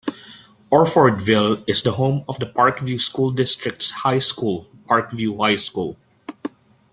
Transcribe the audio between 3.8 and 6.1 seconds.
high school, Parkview High School.